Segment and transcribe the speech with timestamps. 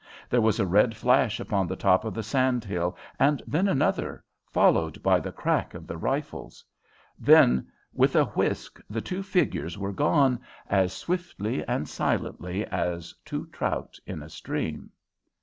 [0.31, 4.23] There was a red flash upon the top of the sand hill, and then another,
[4.47, 6.65] followed by the crack of the rifles.
[7.19, 13.45] Then with a whisk the two figures were gone, as swiftly and silently as two
[13.51, 14.89] trout in a stream.